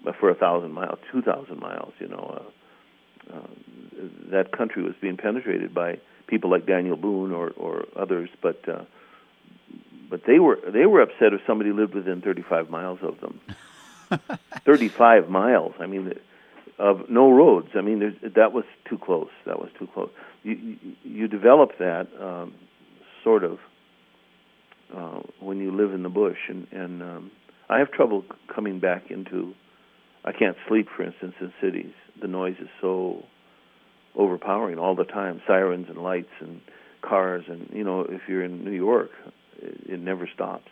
but 0.04 0.16
for 0.16 0.30
a 0.30 0.36
thousand 0.36 0.74
miles, 0.74 1.00
two 1.12 1.22
thousand 1.22 1.60
miles, 1.60 1.94
you 2.00 2.08
know, 2.08 2.42
uh, 3.32 3.36
uh, 3.36 3.48
that 4.32 4.52
country 4.52 4.84
was 4.84 4.94
being 5.02 5.18
penetrated 5.18 5.74
by 5.74 6.00
people 6.28 6.50
like 6.50 6.66
Daniel 6.66 6.98
Boone 6.98 7.32
or 7.32 7.52
or 7.52 7.86
others, 7.96 8.30
but. 8.42 8.68
Uh, 8.68 8.84
but 10.10 10.26
they 10.28 10.38
were 10.38 10.60
they 10.72 10.86
were 10.86 11.02
upset 11.02 11.34
if 11.34 11.42
somebody 11.48 11.72
lived 11.72 11.96
within 11.96 12.22
35 12.22 12.70
miles 12.70 13.00
of 13.02 13.20
them. 13.20 13.40
35 14.66 15.30
miles. 15.30 15.74
I 15.80 15.88
mean, 15.88 16.14
of 16.80 17.10
no 17.10 17.32
roads. 17.32 17.70
I 17.76 17.82
mean, 17.82 18.18
that 18.36 18.54
was 18.54 18.66
too 18.90 18.98
close. 18.98 19.30
That 19.46 19.60
was 19.60 19.70
too 19.78 19.88
close. 19.94 20.10
You 20.44 20.54
you, 20.54 20.78
you 21.04 21.28
develop 21.28 21.78
that 21.80 22.08
um, 22.20 22.54
sort 23.24 23.44
of 23.44 23.60
uh, 24.96 25.22
when 25.40 25.60
you 25.60 25.72
live 25.72 25.94
in 25.94 26.04
the 26.04 26.10
bush, 26.10 26.38
and 26.50 26.68
and 26.72 27.02
um, 27.02 27.32
I 27.70 27.80
have 27.80 27.92
trouble 27.92 28.26
coming 28.54 28.80
back 28.80 29.12
into. 29.12 29.54
I 30.26 30.32
can't 30.32 30.56
sleep, 30.70 30.88
for 30.96 31.04
instance, 31.04 31.36
in 31.42 31.52
cities. 31.62 31.92
The 32.22 32.28
noise 32.28 32.56
is 32.62 32.70
so 32.80 33.26
overpowering 34.16 34.80
all 34.80 34.96
the 34.96 35.04
time. 35.04 35.42
Sirens 35.46 35.88
and 35.90 35.98
lights 35.98 36.32
and 36.40 36.62
cars, 37.02 37.44
and 37.48 37.70
you 37.74 37.84
know, 37.84 38.02
if 38.02 38.22
you're 38.28 38.44
in 38.44 38.64
New 38.64 38.72
York, 38.72 39.12
it, 39.58 39.94
it 39.94 40.00
never 40.00 40.30
stops. 40.34 40.70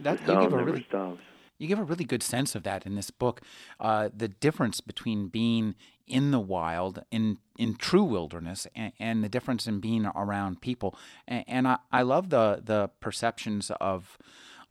That, 0.00 0.18
the 0.18 0.26
sound 0.26 0.50
never 0.50 0.64
really, 0.64 0.84
stops 0.88 1.20
you 1.60 1.68
give 1.68 1.78
a 1.78 1.84
really 1.84 2.04
good 2.04 2.22
sense 2.22 2.54
of 2.54 2.62
that 2.62 2.86
in 2.86 2.94
this 2.94 3.10
book. 3.10 3.42
Uh, 3.78 4.08
the 4.16 4.28
difference 4.28 4.80
between 4.80 5.28
being 5.28 5.74
in 6.06 6.30
the 6.30 6.40
wild, 6.40 7.04
in 7.10 7.38
in 7.58 7.76
true 7.76 8.02
wilderness, 8.02 8.66
and, 8.74 8.92
and 8.98 9.22
the 9.22 9.28
difference 9.28 9.66
in 9.66 9.78
being 9.78 10.06
around 10.06 10.62
people. 10.62 10.96
And, 11.28 11.44
and, 11.46 11.68
I, 11.68 11.78
I 11.92 12.02
love 12.02 12.30
the 12.30 12.62
the 12.64 12.90
perceptions 13.00 13.70
of 13.78 14.16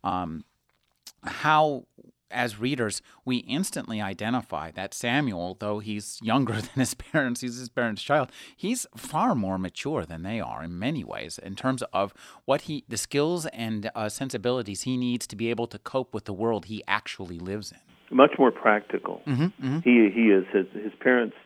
um, 0.02 0.44
how 1.22 1.86
as 2.30 2.58
readers, 2.58 3.02
we 3.24 3.38
instantly 3.38 4.00
identify 4.00 4.70
that 4.72 4.94
Samuel, 4.94 5.56
though 5.58 5.78
he's 5.78 6.18
younger 6.22 6.54
than 6.54 6.70
his 6.74 6.94
parents, 6.94 7.40
he's 7.40 7.58
his 7.58 7.68
parents' 7.68 8.02
child, 8.02 8.30
he's 8.56 8.86
far 8.96 9.34
more 9.34 9.58
mature 9.58 10.04
than 10.04 10.22
they 10.22 10.40
are 10.40 10.62
in 10.62 10.78
many 10.78 11.04
ways 11.04 11.38
in 11.38 11.56
terms 11.56 11.82
of 11.92 12.12
what 12.44 12.62
he, 12.62 12.84
the 12.88 12.96
skills 12.96 13.46
and 13.46 13.90
uh, 13.94 14.08
sensibilities 14.08 14.82
he 14.82 14.96
needs 14.96 15.26
to 15.26 15.36
be 15.36 15.50
able 15.50 15.66
to 15.66 15.78
cope 15.78 16.14
with 16.14 16.24
the 16.24 16.32
world 16.32 16.66
he 16.66 16.82
actually 16.86 17.38
lives 17.38 17.72
in. 17.72 17.78
Much 18.16 18.32
more 18.38 18.50
practical. 18.50 19.22
Mm-hmm, 19.26 19.44
mm-hmm. 19.44 19.78
He 19.80 20.10
he 20.12 20.30
is. 20.30 20.44
His, 20.52 20.66
his 20.82 20.92
parents 20.98 21.36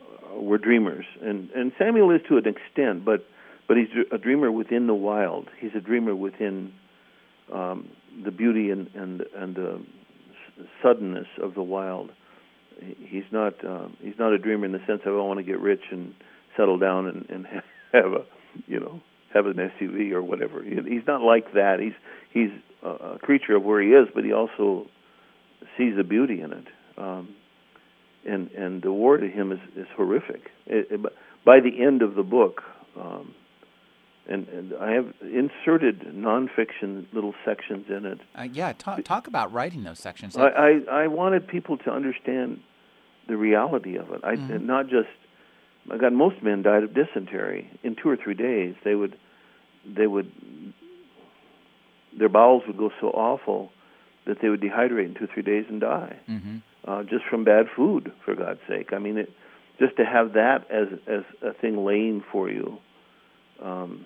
uh, 0.00 0.40
were 0.40 0.58
dreamers, 0.58 1.04
and 1.22 1.48
and 1.50 1.70
Samuel 1.78 2.10
is 2.10 2.20
to 2.28 2.38
an 2.38 2.46
extent, 2.48 3.04
but 3.04 3.24
but 3.68 3.76
he's 3.76 3.86
a 4.10 4.18
dreamer 4.18 4.50
within 4.50 4.88
the 4.88 4.94
wild. 4.94 5.48
He's 5.60 5.70
a 5.76 5.80
dreamer 5.80 6.16
within 6.16 6.72
um, 7.52 7.88
the 8.24 8.30
beauty 8.30 8.70
and 8.70 8.88
and 8.94 9.22
and 9.36 9.54
the 9.54 9.80
suddenness 10.82 11.26
of 11.42 11.54
the 11.54 11.62
wild. 11.62 12.10
He's 12.80 13.24
not 13.32 13.64
uh, 13.64 13.88
he's 14.00 14.18
not 14.18 14.32
a 14.32 14.38
dreamer 14.38 14.66
in 14.66 14.72
the 14.72 14.84
sense 14.86 15.02
of 15.04 15.14
I 15.14 15.20
want 15.20 15.38
to 15.38 15.44
get 15.44 15.60
rich 15.60 15.82
and 15.90 16.14
settle 16.56 16.78
down 16.78 17.06
and, 17.06 17.26
and 17.28 17.46
have 17.92 18.12
a 18.12 18.24
you 18.66 18.80
know 18.80 19.00
have 19.34 19.46
an 19.46 19.54
SUV 19.56 20.12
or 20.12 20.22
whatever. 20.22 20.62
He's 20.62 21.06
not 21.06 21.20
like 21.20 21.52
that. 21.54 21.78
He's 21.80 21.92
he's 22.32 22.50
a 22.82 23.18
creature 23.18 23.56
of 23.56 23.64
where 23.64 23.82
he 23.82 23.88
is, 23.88 24.08
but 24.14 24.24
he 24.24 24.32
also 24.32 24.86
sees 25.76 25.96
the 25.96 26.04
beauty 26.04 26.40
in 26.40 26.52
it. 26.52 26.66
Um, 26.96 27.34
and 28.26 28.50
and 28.52 28.82
the 28.82 28.92
war 28.92 29.16
to 29.16 29.28
him 29.28 29.52
is 29.52 29.60
is 29.76 29.86
horrific. 29.96 30.50
It, 30.66 30.88
it, 30.90 31.00
by 31.44 31.60
the 31.60 31.82
end 31.82 32.02
of 32.02 32.14
the 32.14 32.22
book, 32.22 32.62
um, 32.98 33.34
and, 34.28 34.46
and 34.48 34.74
I 34.74 34.92
have 34.92 35.14
inserted 35.22 36.00
nonfiction 36.00 37.06
little 37.12 37.34
sections 37.44 37.86
in 37.88 38.04
it. 38.04 38.20
Uh, 38.34 38.42
yeah, 38.42 38.72
talk, 38.76 39.02
talk 39.04 39.26
about 39.26 39.52
writing 39.52 39.84
those 39.84 39.98
sections. 39.98 40.36
I, 40.36 40.48
I, 40.48 40.80
I 40.90 41.06
wanted 41.06 41.48
people 41.48 41.78
to 41.78 41.90
understand 41.90 42.60
the 43.26 43.36
reality 43.36 43.96
of 43.96 44.10
it. 44.10 44.20
I 44.22 44.36
mm-hmm. 44.36 44.66
not 44.66 44.88
just. 44.88 45.08
I 45.90 45.96
got 45.96 46.12
most 46.12 46.42
men 46.42 46.62
died 46.62 46.82
of 46.82 46.92
dysentery 46.92 47.70
in 47.82 47.96
two 47.96 48.10
or 48.10 48.16
three 48.16 48.34
days. 48.34 48.74
They 48.84 48.94
would, 48.94 49.16
they 49.86 50.06
would, 50.06 50.30
their 52.18 52.28
bowels 52.28 52.64
would 52.66 52.76
go 52.76 52.90
so 53.00 53.06
awful 53.08 53.72
that 54.26 54.42
they 54.42 54.50
would 54.50 54.60
dehydrate 54.60 55.06
in 55.06 55.14
two 55.14 55.24
or 55.24 55.28
three 55.32 55.42
days 55.42 55.64
and 55.70 55.80
die, 55.80 56.18
mm-hmm. 56.28 56.56
uh, 56.84 57.04
just 57.04 57.24
from 57.30 57.44
bad 57.44 57.66
food. 57.74 58.12
For 58.26 58.34
God's 58.34 58.60
sake, 58.68 58.92
I 58.92 58.98
mean, 58.98 59.16
it, 59.16 59.32
just 59.78 59.96
to 59.96 60.04
have 60.04 60.34
that 60.34 60.70
as 60.70 60.88
as 61.06 61.22
a 61.40 61.54
thing 61.54 61.82
laying 61.84 62.22
for 62.30 62.50
you. 62.50 62.78
Um, 63.62 64.04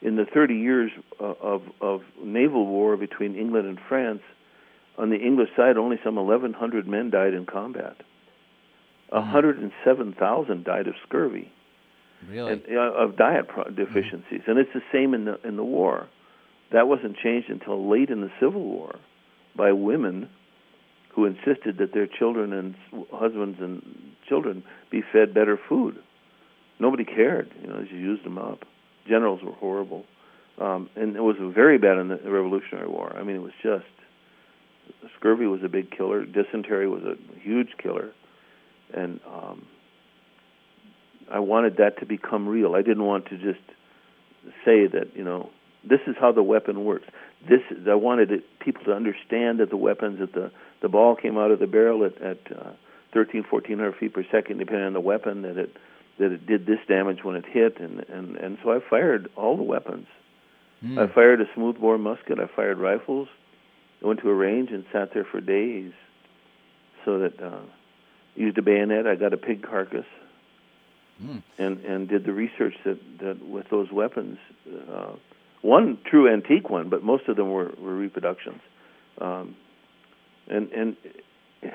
in 0.00 0.16
the 0.16 0.24
30 0.24 0.54
years 0.54 0.90
uh, 1.20 1.24
of, 1.24 1.62
of 1.80 2.02
naval 2.22 2.66
war 2.66 2.96
between 2.96 3.34
England 3.34 3.66
and 3.66 3.78
France, 3.88 4.22
on 4.96 5.10
the 5.10 5.16
English 5.16 5.50
side, 5.56 5.76
only 5.76 5.98
some 6.04 6.16
1,100 6.16 6.86
men 6.86 7.10
died 7.10 7.34
in 7.34 7.46
combat. 7.46 7.96
Mm-hmm. 9.12 9.32
107,000 9.32 10.64
died 10.64 10.86
of 10.86 10.94
scurvy, 11.06 11.50
really, 12.28 12.52
and, 12.52 12.62
uh, 12.70 12.92
of 12.92 13.16
diet 13.16 13.48
pro- 13.48 13.64
deficiencies, 13.64 14.40
mm-hmm. 14.42 14.50
and 14.50 14.60
it's 14.60 14.72
the 14.74 14.82
same 14.92 15.14
in 15.14 15.24
the 15.24 15.40
in 15.46 15.56
the 15.56 15.64
war. 15.64 16.08
That 16.72 16.88
wasn't 16.88 17.16
changed 17.16 17.48
until 17.48 17.88
late 17.88 18.10
in 18.10 18.20
the 18.20 18.30
Civil 18.38 18.62
War, 18.62 18.96
by 19.56 19.72
women 19.72 20.28
who 21.14 21.24
insisted 21.24 21.78
that 21.78 21.94
their 21.94 22.06
children 22.06 22.52
and 22.52 22.74
husbands 23.10 23.58
and 23.60 23.82
children 24.28 24.62
be 24.90 25.02
fed 25.10 25.32
better 25.32 25.58
food. 25.68 25.96
Nobody 26.78 27.04
cared, 27.04 27.50
you 27.62 27.66
know, 27.66 27.80
you 27.90 27.96
used 27.96 28.24
them 28.24 28.36
up 28.36 28.64
generals 29.08 29.42
were 29.42 29.52
horrible, 29.52 30.04
um, 30.60 30.90
and 30.96 31.16
it 31.16 31.22
was 31.22 31.36
very 31.40 31.78
bad 31.78 31.98
in 31.98 32.08
the 32.08 32.16
Revolutionary 32.16 32.88
War. 32.88 33.14
I 33.16 33.22
mean, 33.22 33.36
it 33.36 33.42
was 33.42 33.52
just 33.62 33.86
scurvy 35.18 35.46
was 35.46 35.62
a 35.64 35.68
big 35.68 35.90
killer, 35.90 36.24
dysentery 36.24 36.88
was 36.88 37.02
a 37.02 37.16
huge 37.40 37.70
killer, 37.82 38.12
and 38.94 39.20
um, 39.26 39.66
I 41.30 41.40
wanted 41.40 41.76
that 41.76 41.98
to 42.00 42.06
become 42.06 42.48
real. 42.48 42.74
I 42.74 42.82
didn't 42.82 43.04
want 43.04 43.26
to 43.26 43.36
just 43.36 43.64
say 44.64 44.86
that 44.86 45.14
you 45.14 45.24
know 45.24 45.50
this 45.84 46.00
is 46.06 46.16
how 46.18 46.32
the 46.32 46.42
weapon 46.42 46.84
works. 46.84 47.06
This 47.48 47.60
is, 47.70 47.86
I 47.88 47.94
wanted 47.94 48.32
it, 48.32 48.44
people 48.60 48.84
to 48.84 48.92
understand 48.92 49.60
that 49.60 49.70
the 49.70 49.76
weapons 49.76 50.20
that 50.20 50.32
the 50.32 50.50
the 50.80 50.88
ball 50.88 51.16
came 51.16 51.36
out 51.36 51.50
of 51.50 51.58
the 51.58 51.66
barrel 51.66 52.04
at, 52.04 52.20
at 52.22 52.38
uh, 52.52 52.70
13, 53.12 53.44
1400 53.50 53.96
feet 53.96 54.14
per 54.14 54.24
second, 54.30 54.58
depending 54.58 54.86
on 54.86 54.92
the 54.92 55.00
weapon. 55.00 55.42
That 55.42 55.56
it 55.56 55.76
that 56.18 56.32
it 56.32 56.46
did 56.46 56.66
this 56.66 56.78
damage 56.88 57.22
when 57.22 57.36
it 57.36 57.44
hit, 57.46 57.78
and 57.80 58.00
and 58.08 58.36
and 58.36 58.58
so 58.62 58.72
I 58.72 58.80
fired 58.88 59.30
all 59.36 59.56
the 59.56 59.62
weapons. 59.62 60.06
Mm. 60.84 60.98
I 60.98 61.12
fired 61.12 61.40
a 61.40 61.44
smoothbore 61.54 61.98
musket. 61.98 62.38
I 62.38 62.46
fired 62.54 62.78
rifles. 62.78 63.28
I 64.02 64.06
went 64.06 64.20
to 64.20 64.28
a 64.28 64.34
range 64.34 64.70
and 64.70 64.84
sat 64.92 65.12
there 65.12 65.24
for 65.24 65.40
days, 65.40 65.92
so 67.04 67.18
that 67.20 67.42
uh, 67.42 67.60
used 68.34 68.58
a 68.58 68.62
bayonet. 68.62 69.06
I 69.06 69.14
got 69.16 69.32
a 69.32 69.36
pig 69.36 69.62
carcass, 69.62 70.06
mm. 71.22 71.42
and 71.58 71.80
and 71.84 72.08
did 72.08 72.24
the 72.24 72.32
research 72.32 72.74
that 72.84 72.98
that 73.20 73.46
with 73.46 73.68
those 73.70 73.90
weapons. 73.92 74.38
Uh, 74.92 75.12
one 75.62 75.98
true 76.08 76.32
antique 76.32 76.70
one, 76.70 76.88
but 76.88 77.02
most 77.02 77.28
of 77.28 77.36
them 77.36 77.50
were, 77.50 77.72
were 77.80 77.94
reproductions. 77.94 78.60
Um, 79.20 79.56
and 80.48 80.70
and 80.70 80.96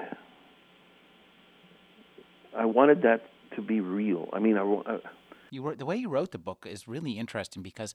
I 2.57 2.65
wanted 2.65 3.01
that 3.01 3.23
to 3.55 3.61
be 3.61 3.81
real. 3.81 4.29
I 4.33 4.39
mean, 4.39 4.57
I, 4.57 4.63
I 4.63 4.99
you 5.53 5.61
wrote, 5.61 5.77
the 5.77 5.85
way 5.85 5.97
you 5.97 6.09
wrote 6.09 6.31
the 6.31 6.39
book 6.39 6.65
is 6.67 6.87
really 6.87 7.19
interesting 7.19 7.61
because 7.61 7.93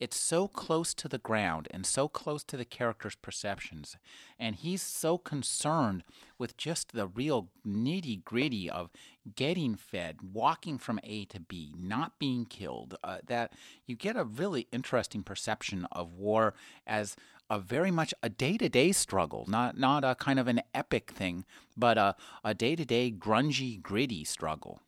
it's 0.00 0.16
so 0.16 0.48
close 0.48 0.92
to 0.94 1.06
the 1.06 1.18
ground 1.18 1.68
and 1.70 1.86
so 1.86 2.08
close 2.08 2.42
to 2.44 2.56
the 2.56 2.64
character's 2.64 3.14
perceptions, 3.14 3.96
and 4.36 4.56
he's 4.56 4.82
so 4.82 5.16
concerned 5.16 6.02
with 6.38 6.56
just 6.56 6.92
the 6.92 7.06
real 7.06 7.50
nitty 7.66 8.24
gritty 8.24 8.68
of 8.68 8.90
getting 9.36 9.76
fed, 9.76 10.16
walking 10.32 10.76
from 10.76 10.98
A 11.04 11.24
to 11.26 11.38
B, 11.38 11.72
not 11.78 12.18
being 12.18 12.44
killed. 12.44 12.96
Uh, 13.04 13.18
that 13.26 13.52
you 13.86 13.94
get 13.94 14.16
a 14.16 14.24
really 14.24 14.66
interesting 14.72 15.22
perception 15.22 15.86
of 15.92 16.14
war 16.14 16.52
as 16.84 17.14
a 17.48 17.60
very 17.60 17.90
much 17.90 18.12
a 18.22 18.28
day-to-day 18.28 18.92
struggle, 18.92 19.44
not 19.48 19.78
not 19.78 20.02
a 20.04 20.16
kind 20.16 20.40
of 20.40 20.48
an 20.48 20.62
epic 20.74 21.12
thing, 21.12 21.44
but 21.76 21.96
a 21.96 22.16
a 22.42 22.54
day-to-day 22.54 23.12
grungy, 23.12 23.80
gritty 23.80 24.24
struggle. 24.24 24.80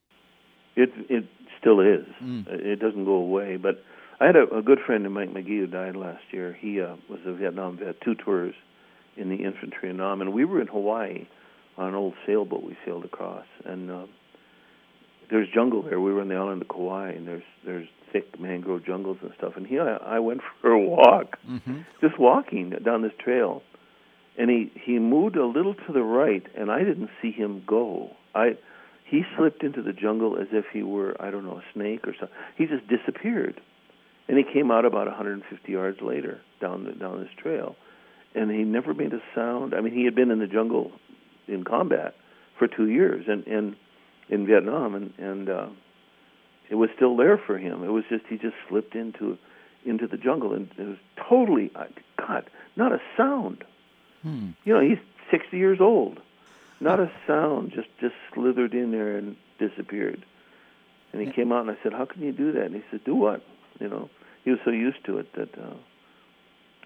It 0.80 0.92
it 1.08 1.24
still 1.60 1.80
is. 1.80 2.06
Mm. 2.22 2.46
It 2.48 2.80
doesn't 2.80 3.04
go 3.04 3.14
away. 3.14 3.56
But 3.56 3.82
I 4.20 4.26
had 4.26 4.36
a, 4.36 4.56
a 4.56 4.62
good 4.62 4.78
friend, 4.84 5.10
Mike 5.12 5.32
McGee, 5.32 5.60
who 5.60 5.66
died 5.66 5.96
last 5.96 6.22
year. 6.30 6.56
He 6.58 6.80
uh, 6.80 6.96
was 7.08 7.20
a 7.26 7.32
Vietnam 7.32 7.78
vet, 7.78 8.00
two 8.00 8.14
tours 8.14 8.54
in 9.16 9.28
the 9.28 9.36
infantry 9.36 9.90
in 9.90 9.98
Nam, 9.98 10.20
and 10.20 10.32
we 10.32 10.44
were 10.44 10.60
in 10.60 10.66
Hawaii 10.66 11.26
on 11.76 11.88
an 11.88 11.94
old 11.94 12.14
sailboat 12.26 12.62
we 12.62 12.76
sailed 12.84 13.04
across, 13.04 13.46
and 13.64 13.90
uh, 13.90 14.06
there's 15.30 15.48
jungle 15.52 15.82
there. 15.82 16.00
We 16.00 16.12
were 16.12 16.20
on 16.20 16.28
the 16.28 16.34
island 16.34 16.62
of 16.62 16.68
Kauai, 16.68 17.10
and 17.10 17.26
there's 17.26 17.42
there's 17.64 17.88
thick 18.12 18.38
mangrove 18.40 18.84
jungles 18.84 19.18
and 19.22 19.30
stuff. 19.38 19.52
And 19.56 19.66
he, 19.66 19.78
I, 19.78 19.96
I 19.96 20.18
went 20.18 20.40
for 20.60 20.70
a 20.70 20.80
walk, 20.80 21.38
mm-hmm. 21.48 21.80
just 22.00 22.18
walking 22.18 22.70
down 22.84 23.02
this 23.02 23.12
trail, 23.18 23.62
and 24.38 24.50
he 24.50 24.72
he 24.74 24.98
moved 24.98 25.36
a 25.36 25.46
little 25.46 25.74
to 25.74 25.92
the 25.92 26.02
right, 26.02 26.44
and 26.56 26.70
I 26.70 26.80
didn't 26.80 27.10
see 27.22 27.30
him 27.30 27.62
go. 27.66 28.10
I 28.34 28.56
he 29.10 29.24
slipped 29.36 29.64
into 29.64 29.82
the 29.82 29.92
jungle 29.92 30.36
as 30.36 30.46
if 30.52 30.66
he 30.72 30.82
were 30.82 31.16
I 31.20 31.30
don't 31.30 31.44
know 31.44 31.58
a 31.58 31.64
snake 31.74 32.06
or 32.06 32.14
something. 32.18 32.36
He 32.56 32.66
just 32.66 32.86
disappeared, 32.86 33.60
and 34.28 34.38
he 34.38 34.44
came 34.44 34.70
out 34.70 34.84
about 34.84 35.06
150 35.06 35.72
yards 35.72 36.00
later 36.00 36.40
down 36.60 36.84
the, 36.84 36.92
down 36.92 37.20
this 37.20 37.32
trail, 37.36 37.76
and 38.34 38.50
he 38.50 38.62
never 38.62 38.94
made 38.94 39.12
a 39.12 39.20
sound. 39.34 39.74
I 39.74 39.80
mean, 39.80 39.92
he 39.92 40.04
had 40.04 40.14
been 40.14 40.30
in 40.30 40.38
the 40.38 40.46
jungle 40.46 40.92
in 41.48 41.64
combat 41.64 42.14
for 42.58 42.68
two 42.68 42.88
years, 42.88 43.24
and 43.26 43.44
and 43.46 43.76
in 44.28 44.46
Vietnam, 44.46 44.94
and 44.94 45.12
and 45.18 45.50
uh, 45.50 45.66
it 46.70 46.76
was 46.76 46.88
still 46.94 47.16
there 47.16 47.36
for 47.36 47.58
him. 47.58 47.82
It 47.82 47.90
was 47.90 48.04
just 48.08 48.24
he 48.28 48.36
just 48.36 48.54
slipped 48.68 48.94
into 48.94 49.36
into 49.84 50.06
the 50.06 50.16
jungle, 50.16 50.54
and 50.54 50.70
it 50.78 50.86
was 50.86 50.98
totally 51.28 51.72
God, 52.16 52.48
not 52.76 52.92
a 52.92 53.00
sound. 53.16 53.64
Hmm. 54.22 54.50
You 54.64 54.74
know, 54.74 54.80
he's 54.80 54.98
60 55.30 55.56
years 55.56 55.78
old. 55.80 56.20
Not 56.80 56.98
a 56.98 57.10
sound, 57.26 57.72
just 57.72 57.88
just 58.00 58.14
slithered 58.32 58.74
in 58.74 58.90
there 58.90 59.16
and 59.16 59.36
disappeared. 59.58 60.24
And 61.12 61.20
he 61.20 61.28
yeah. 61.28 61.34
came 61.34 61.52
out 61.52 61.62
and 61.62 61.70
I 61.70 61.76
said, 61.82 61.92
"How 61.92 62.06
can 62.06 62.22
you 62.22 62.32
do 62.32 62.52
that?" 62.52 62.66
And 62.66 62.74
he 62.74 62.82
said, 62.90 63.04
"Do 63.04 63.14
what?" 63.14 63.42
You 63.78 63.88
know, 63.88 64.08
he 64.44 64.50
was 64.50 64.60
so 64.64 64.70
used 64.70 65.04
to 65.06 65.18
it 65.18 65.32
that. 65.34 65.56
Uh, 65.58 65.74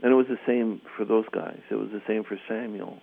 and 0.03 0.13
it 0.13 0.17
was 0.17 0.27
the 0.27 0.39
same 0.47 0.83
for 0.97 1.05
those 1.05 1.25
guys. 1.33 1.61
It 1.71 1.77
was 1.77 1.89
the 1.91 2.03
same 2.07 2.25
for 2.25 2.39
Samuel. 2.49 2.99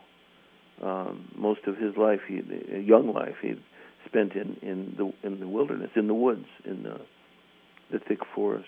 Um, 0.83 1.29
most 1.35 1.61
of 1.65 1.77
his 1.77 1.95
life, 1.95 2.19
he, 2.27 2.41
a 2.73 2.79
young 2.79 3.13
life, 3.13 3.35
he 3.41 3.55
spent 4.05 4.33
in 4.33 4.57
in 4.61 4.95
the 4.97 5.27
in 5.27 5.39
the 5.39 5.47
wilderness, 5.47 5.91
in 5.95 6.07
the 6.07 6.13
woods, 6.13 6.47
in 6.65 6.83
the 6.83 6.99
the 7.91 7.99
thick 7.99 8.19
forest. 8.35 8.67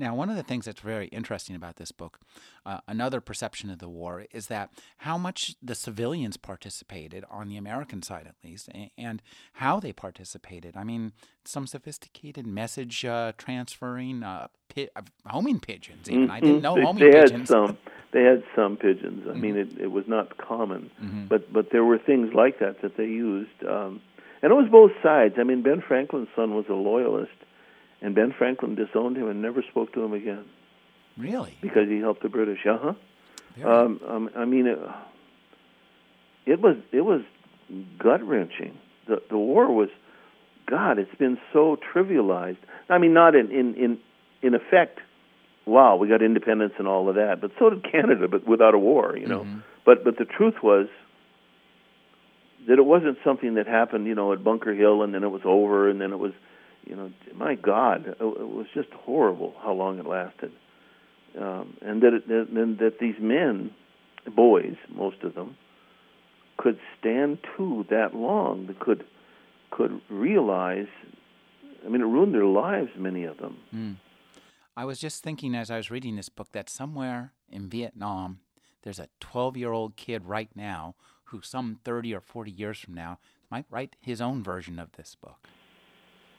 Now, 0.00 0.14
one 0.14 0.30
of 0.30 0.36
the 0.36 0.42
things 0.42 0.64
that's 0.64 0.80
very 0.80 1.08
interesting 1.08 1.54
about 1.54 1.76
this 1.76 1.92
book, 1.92 2.20
uh, 2.64 2.78
another 2.88 3.20
perception 3.20 3.68
of 3.68 3.80
the 3.80 3.88
war, 3.88 4.24
is 4.32 4.46
that 4.46 4.70
how 4.96 5.18
much 5.18 5.56
the 5.62 5.74
civilians 5.74 6.38
participated, 6.38 7.22
on 7.30 7.48
the 7.48 7.58
American 7.58 8.00
side 8.00 8.26
at 8.26 8.34
least, 8.42 8.70
and 8.96 9.20
how 9.54 9.78
they 9.78 9.92
participated. 9.92 10.74
I 10.74 10.84
mean, 10.84 11.12
some 11.44 11.66
sophisticated 11.66 12.46
message 12.46 13.04
uh, 13.04 13.32
transferring, 13.36 14.22
uh, 14.22 14.48
pi- 14.74 14.88
uh, 14.96 15.02
homing 15.26 15.60
pigeons, 15.60 16.08
even. 16.08 16.22
Mm-hmm. 16.22 16.32
I 16.32 16.40
didn't 16.40 16.62
know 16.62 16.76
they, 16.76 16.82
homing 16.82 17.04
they 17.04 17.20
pigeons. 17.20 17.40
Had 17.40 17.48
some, 17.48 17.78
they 18.12 18.22
had 18.22 18.42
some 18.56 18.78
pigeons. 18.78 19.26
I 19.26 19.32
mm-hmm. 19.32 19.40
mean, 19.42 19.56
it, 19.58 19.78
it 19.78 19.90
was 19.92 20.04
not 20.08 20.38
common, 20.38 20.90
mm-hmm. 21.02 21.26
but, 21.26 21.52
but 21.52 21.72
there 21.72 21.84
were 21.84 21.98
things 21.98 22.32
like 22.34 22.58
that 22.60 22.80
that 22.80 22.96
they 22.96 23.04
used. 23.04 23.62
Um, 23.68 24.00
and 24.40 24.50
it 24.50 24.54
was 24.54 24.68
both 24.72 24.92
sides. 25.02 25.34
I 25.38 25.42
mean, 25.44 25.62
Ben 25.62 25.82
Franklin's 25.86 26.28
son 26.34 26.54
was 26.54 26.64
a 26.70 26.74
loyalist 26.74 27.36
and 28.02 28.14
Ben 28.14 28.34
Franklin 28.36 28.74
disowned 28.74 29.16
him 29.16 29.28
and 29.28 29.42
never 29.42 29.62
spoke 29.62 29.92
to 29.94 30.02
him 30.02 30.12
again. 30.12 30.44
Really? 31.16 31.56
Because 31.60 31.88
he 31.88 31.98
helped 31.98 32.22
the 32.22 32.28
British. 32.28 32.60
Uh 32.66 32.78
huh. 32.78 32.94
Um, 33.68 34.00
um, 34.08 34.30
I 34.36 34.44
mean, 34.44 34.66
it, 34.66 34.78
it 36.46 36.60
was 36.60 36.76
it 36.92 37.02
was 37.02 37.22
gut 37.98 38.22
wrenching. 38.26 38.78
The 39.06 39.22
the 39.28 39.38
war 39.38 39.72
was, 39.72 39.88
God, 40.66 40.98
it's 40.98 41.14
been 41.16 41.38
so 41.52 41.76
trivialized. 41.92 42.58
I 42.88 42.98
mean, 42.98 43.12
not 43.12 43.34
in 43.34 43.50
in 43.50 43.74
in 43.74 43.98
in 44.42 44.54
effect. 44.54 45.00
Wow, 45.66 45.96
we 45.96 46.08
got 46.08 46.22
independence 46.22 46.72
and 46.78 46.88
all 46.88 47.08
of 47.08 47.16
that, 47.16 47.40
but 47.40 47.52
so 47.58 47.70
did 47.70 47.84
Canada, 47.90 48.28
but 48.28 48.46
without 48.46 48.74
a 48.74 48.78
war, 48.78 49.16
you 49.16 49.26
know. 49.26 49.40
Mm-hmm. 49.40 49.58
But 49.84 50.04
but 50.04 50.16
the 50.16 50.24
truth 50.24 50.62
was 50.62 50.88
that 52.66 52.78
it 52.78 52.84
wasn't 52.84 53.18
something 53.24 53.54
that 53.54 53.66
happened, 53.66 54.06
you 54.06 54.14
know, 54.14 54.32
at 54.32 54.44
Bunker 54.44 54.74
Hill 54.74 55.02
and 55.02 55.14
then 55.14 55.24
it 55.24 55.28
was 55.30 55.42
over 55.44 55.88
and 55.88 56.00
then 56.00 56.12
it 56.12 56.18
was 56.18 56.32
you 56.84 56.96
know, 56.96 57.10
my 57.34 57.54
God, 57.54 58.06
it 58.06 58.20
was 58.20 58.66
just 58.74 58.88
horrible 58.92 59.54
how 59.62 59.72
long 59.72 59.98
it 59.98 60.06
lasted, 60.06 60.52
um, 61.38 61.76
and 61.80 62.02
that 62.02 62.14
it, 62.14 62.28
and 62.28 62.78
that 62.78 62.98
these 63.00 63.16
men, 63.20 63.70
boys, 64.34 64.74
most 64.94 65.22
of 65.22 65.34
them, 65.34 65.56
could 66.56 66.78
stand 66.98 67.38
to 67.56 67.86
that 67.90 68.14
long. 68.14 68.74
Could 68.80 69.04
could 69.70 70.00
realize. 70.08 70.88
I 71.84 71.88
mean, 71.88 72.02
it 72.02 72.06
ruined 72.06 72.34
their 72.34 72.44
lives. 72.44 72.90
Many 72.96 73.24
of 73.24 73.38
them. 73.38 73.56
Mm. 73.74 73.96
I 74.76 74.84
was 74.84 74.98
just 74.98 75.22
thinking 75.22 75.54
as 75.54 75.70
I 75.70 75.76
was 75.76 75.90
reading 75.90 76.16
this 76.16 76.28
book 76.28 76.52
that 76.52 76.70
somewhere 76.70 77.32
in 77.50 77.68
Vietnam, 77.68 78.40
there's 78.82 78.98
a 78.98 79.08
12 79.20 79.56
year 79.56 79.72
old 79.72 79.96
kid 79.96 80.24
right 80.24 80.50
now 80.54 80.94
who, 81.24 81.40
some 81.42 81.78
30 81.84 82.14
or 82.14 82.20
40 82.20 82.50
years 82.50 82.78
from 82.78 82.94
now, 82.94 83.18
might 83.50 83.66
write 83.70 83.96
his 84.00 84.20
own 84.20 84.42
version 84.42 84.78
of 84.78 84.92
this 84.92 85.16
book. 85.20 85.48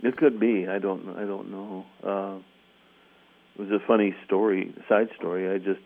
It 0.03 0.17
could 0.17 0.39
be. 0.39 0.67
I 0.67 0.79
don't. 0.79 1.15
I 1.15 1.25
don't 1.25 1.51
know. 1.51 1.85
Uh, 2.03 2.39
it 3.55 3.69
was 3.69 3.81
a 3.81 3.85
funny 3.85 4.15
story, 4.25 4.73
side 4.89 5.09
story. 5.17 5.53
I 5.53 5.57
just 5.57 5.81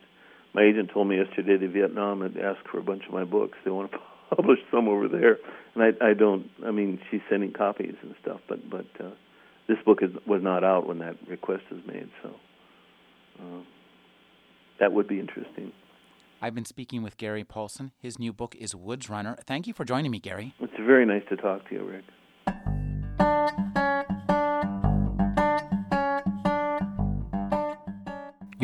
my 0.55 0.63
agent 0.63 0.89
told 0.93 1.09
me 1.09 1.17
yesterday 1.17 1.57
that 1.57 1.69
Vietnam 1.71 2.21
had 2.21 2.37
asked 2.37 2.67
for 2.71 2.79
a 2.79 2.83
bunch 2.83 3.03
of 3.07 3.13
my 3.13 3.25
books. 3.25 3.57
They 3.65 3.71
want 3.71 3.91
to 3.91 3.97
publish 4.35 4.59
some 4.71 4.87
over 4.87 5.07
there, 5.09 5.37
and 5.75 5.83
I, 5.83 6.11
I 6.11 6.13
don't. 6.13 6.49
I 6.65 6.71
mean, 6.71 6.99
she's 7.11 7.21
sending 7.29 7.51
copies 7.51 7.95
and 8.01 8.15
stuff, 8.21 8.39
but 8.47 8.69
but 8.69 8.85
uh, 8.99 9.11
this 9.67 9.77
book 9.85 9.99
is, 10.01 10.11
was 10.25 10.41
not 10.41 10.63
out 10.63 10.87
when 10.87 10.99
that 10.99 11.15
request 11.27 11.63
was 11.69 11.81
made, 11.85 12.09
so 12.23 12.29
uh, 13.39 13.61
that 14.79 14.93
would 14.93 15.07
be 15.07 15.19
interesting. 15.19 15.73
I've 16.41 16.55
been 16.55 16.65
speaking 16.65 17.01
with 17.01 17.17
Gary 17.17 17.43
Paulsen. 17.43 17.91
His 17.99 18.19
new 18.19 18.31
book 18.31 18.55
is 18.55 18.75
Woods 18.75 19.09
Runner. 19.09 19.37
Thank 19.45 19.67
you 19.67 19.73
for 19.73 19.83
joining 19.83 20.11
me, 20.11 20.19
Gary. 20.19 20.53
It's 20.59 20.73
very 20.77 21.05
nice 21.05 21.23
to 21.29 21.37
talk 21.37 21.67
to 21.69 21.75
you, 21.75 21.83
Rick. 21.83 22.84